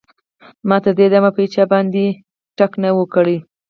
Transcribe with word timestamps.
ما 0.67 0.77
تر 0.83 0.93
دې 0.99 1.05
دمه 1.13 1.29
په 1.35 1.39
هېچا 1.45 1.63
باندې 1.73 2.05
ډز 2.57 2.71
نه 2.83 2.89
و 2.93 2.99
کړی 3.13 3.37